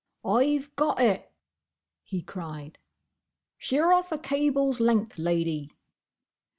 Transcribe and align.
"I've 0.25 0.75
got 0.75 0.99
it!" 0.99 1.31
he 2.01 2.23
cried. 2.23 2.79
"Sheer 3.59 3.91
off 3.93 4.11
a 4.11 4.17
cable's 4.17 4.79
length, 4.79 5.19
Lady." 5.19 5.69